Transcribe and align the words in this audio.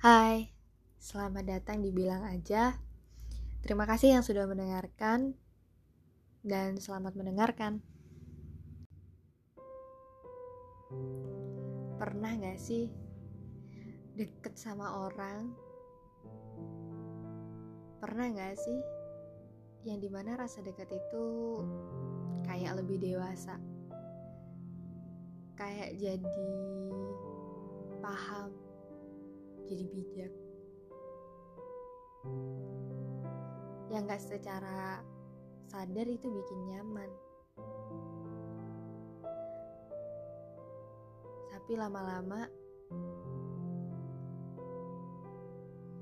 Hai, 0.00 0.48
selamat 0.96 1.44
datang 1.44 1.84
di 1.84 1.92
Bilang 1.92 2.24
Aja. 2.24 2.72
Terima 3.60 3.84
kasih 3.84 4.16
yang 4.16 4.24
sudah 4.24 4.48
mendengarkan 4.48 5.36
dan 6.40 6.80
selamat 6.80 7.20
mendengarkan. 7.20 7.84
Pernah 12.00 12.32
gak 12.32 12.56
sih 12.56 12.88
deket 14.16 14.56
sama 14.56 15.04
orang? 15.04 15.52
Pernah 18.00 18.32
gak 18.40 18.56
sih 18.56 18.80
yang 19.84 20.00
di 20.00 20.08
mana 20.08 20.32
rasa 20.32 20.64
dekat 20.64 20.96
itu 20.96 21.24
kayak 22.48 22.72
lebih 22.80 23.04
dewasa? 23.04 23.60
Kayak 25.60 25.92
jadi 26.00 26.48
paham 28.00 28.59
jadi 29.66 29.84
bijak. 29.90 30.32
Yang 33.90 34.02
gak 34.06 34.22
secara 34.22 35.02
sadar 35.70 36.06
itu 36.06 36.26
bikin 36.26 36.60
nyaman. 36.66 37.10
Tapi 41.50 41.72
lama-lama 41.78 42.46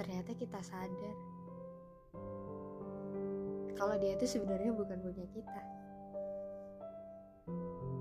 ternyata 0.00 0.32
kita 0.32 0.60
sadar. 0.64 1.16
Kalau 3.76 3.96
dia 3.96 4.12
itu 4.16 4.28
sebenarnya 4.28 4.72
bukan 4.76 4.98
punya 5.00 5.26
kita. 5.32 5.62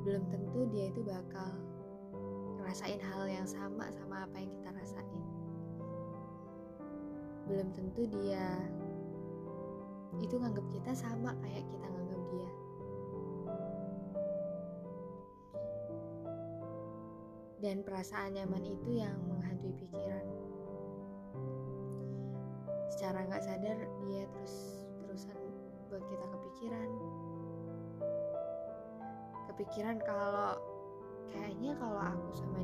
Belum 0.03 0.23
tentu 0.31 0.67
dia 0.71 0.91
itu 0.91 1.03
bakal 1.03 1.55
ngerasain 2.59 2.99
hal 2.99 3.23
yang 3.27 3.47
sama 3.47 3.87
sama 3.91 4.27
apa 4.27 4.35
yang 4.39 4.51
kita 4.51 4.69
rasain 4.75 5.38
belum 7.49 7.73
tentu 7.73 8.05
dia 8.05 8.61
itu 10.21 10.37
nganggap 10.37 10.69
kita 10.69 10.93
sama 10.93 11.33
kayak 11.41 11.65
kita 11.65 11.85
nganggap 11.89 12.21
dia. 12.29 12.51
Dan 17.59 17.81
perasaan 17.81 18.37
nyaman 18.37 18.63
itu 18.69 19.01
yang 19.01 19.17
menghantui 19.25 19.73
pikiran. 19.81 20.25
Secara 22.93 23.25
nggak 23.25 23.43
sadar 23.43 23.77
dia 24.05 24.23
terus 24.29 24.85
terusan 25.01 25.39
buat 25.89 26.05
kita 26.05 26.25
kepikiran. 26.29 26.89
Kepikiran 29.49 29.97
kalau 30.05 30.55
kayaknya 31.33 31.73
kalau 31.81 31.99
aku 31.99 32.29
sama 32.37 32.61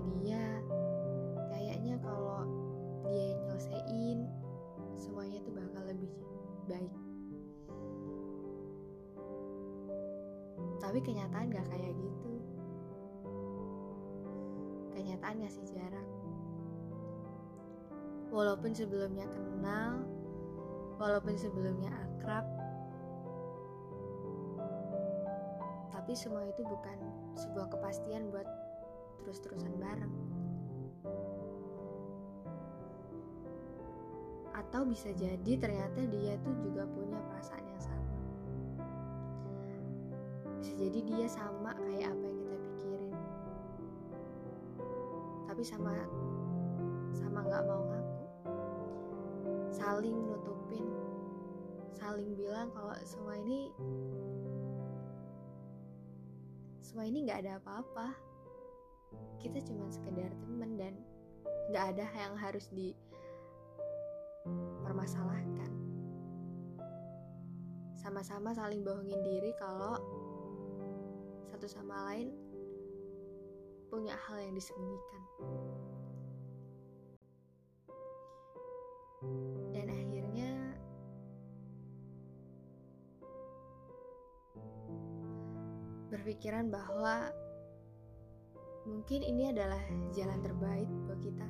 tapi 10.85 11.01
kenyataan 11.01 11.49
gak 11.49 11.65
kayak 11.73 11.97
gitu. 11.97 12.31
Kenyataan 14.93 15.41
ngasih 15.41 15.65
jarak 15.73 16.07
walaupun 18.29 18.69
sebelumnya 18.77 19.25
kenal 19.33 20.05
walaupun 21.01 21.39
sebelumnya 21.39 21.87
akrab 21.89 22.45
tapi 26.05 26.13
semua 26.13 26.45
itu 26.45 26.61
bukan 26.61 26.97
sebuah 27.33 27.65
kepastian 27.73 28.29
buat 28.29 28.45
terus-terusan 29.25 29.73
bareng. 29.81 30.13
Atau 34.53 34.85
bisa 34.85 35.09
jadi 35.17 35.57
ternyata 35.57 36.05
dia 36.13 36.37
tuh 36.45 36.53
juga 36.61 36.85
punya 36.85 37.17
perasaan 37.25 37.64
jadi 40.75 40.99
dia 41.07 41.27
sama 41.31 41.71
kayak 41.79 42.11
apa 42.11 42.23
yang 42.27 42.37
kita 42.43 42.55
pikirin. 42.59 43.13
Tapi 45.47 45.63
sama 45.63 45.91
sama 47.15 47.39
nggak 47.47 47.63
mau 47.63 47.81
ngaku. 47.87 48.23
Saling 49.71 50.17
nutupin. 50.27 50.83
Saling 51.95 52.35
bilang 52.35 52.67
kalau 52.75 52.91
semua 53.07 53.39
ini 53.39 53.71
semua 56.83 57.07
ini 57.07 57.23
nggak 57.23 57.39
ada 57.47 57.53
apa-apa. 57.63 58.11
Kita 59.39 59.63
cuma 59.63 59.87
sekedar 59.87 60.27
temen 60.43 60.75
dan 60.75 60.93
nggak 61.71 61.85
ada 61.95 62.05
yang 62.19 62.35
harus 62.35 62.67
di 62.75 62.91
permasalahkan. 64.83 65.71
Sama-sama 67.95 68.51
saling 68.51 68.83
bohongin 68.83 69.23
diri 69.23 69.55
kalau 69.55 69.97
satu 71.55 71.71
sama 71.71 72.11
lain 72.11 72.35
punya 73.87 74.11
hal 74.27 74.43
yang 74.43 74.59
disembunyikan. 74.59 75.23
Dan 79.71 79.87
akhirnya 79.87 80.51
berpikiran 86.11 86.67
bahwa 86.67 87.31
mungkin 88.83 89.23
ini 89.23 89.55
adalah 89.55 89.79
jalan 90.11 90.43
terbaik 90.43 90.91
buat 91.07 91.23
kita 91.23 91.47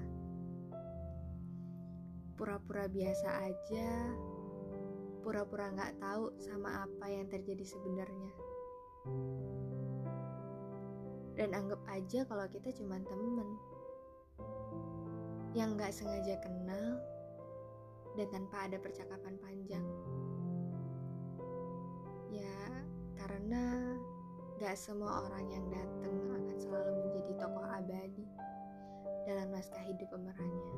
pura-pura 2.37 2.85
biasa 2.85 3.41
aja, 3.41 3.89
pura-pura 5.25 5.73
nggak 5.73 5.97
tahu 5.97 6.29
sama 6.37 6.85
apa 6.85 7.09
yang 7.09 7.25
terjadi 7.25 7.65
sebenarnya 7.65 8.45
dan 11.35 11.51
anggap 11.51 11.79
aja 11.91 12.23
kalau 12.27 12.47
kita 12.47 12.71
cuma 12.79 12.99
temen 13.03 13.49
yang 15.55 15.75
nggak 15.79 15.91
sengaja 15.91 16.35
kenal 16.43 16.99
dan 18.15 18.27
tanpa 18.31 18.67
ada 18.67 18.77
percakapan 18.79 19.35
panjang. 19.39 19.85
Ya, 22.31 22.59
karena 23.19 23.95
gak 24.59 24.75
semua 24.79 25.27
orang 25.27 25.47
yang 25.51 25.65
datang 25.67 26.15
akan 26.31 26.57
selalu 26.59 26.91
menjadi 27.03 27.31
tokoh 27.39 27.67
abadi 27.67 28.25
dalam 29.27 29.47
naskah 29.51 29.83
hidup 29.83 30.07
pemerannya. 30.11 30.74